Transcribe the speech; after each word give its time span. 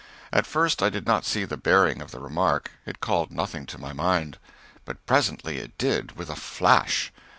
At 0.33 0.47
first 0.47 0.81
I 0.81 0.89
did 0.89 1.05
not 1.05 1.25
see 1.25 1.45
the 1.45 1.57
bearing 1.57 2.01
of 2.01 2.09
the 2.09 2.19
remark, 2.19 2.71
it 2.87 3.01
called 3.01 3.29
nothing 3.31 3.67
to 3.67 3.77
my 3.77 3.93
mind. 3.93 4.39
But 4.83 5.05
presently 5.05 5.59
it 5.59 5.77
did 5.77 6.13
with 6.13 6.31
a 6.31 6.35
flash! 6.35 7.11